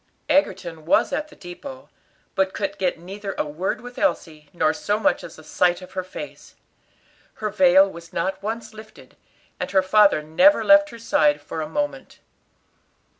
[0.29, 1.87] Egerton was at the depot,
[2.33, 5.91] but could get neither a word with Elsie, nor so much as a sight of
[5.91, 6.55] her face.
[7.35, 9.15] Her veil was not once lifted,
[9.59, 12.17] and her father never left her side for a moment.